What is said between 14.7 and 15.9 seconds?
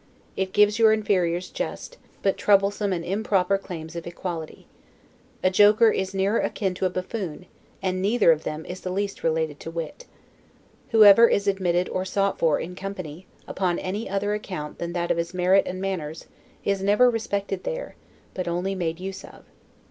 than that of his merit and